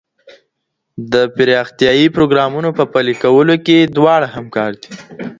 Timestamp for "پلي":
2.93-3.15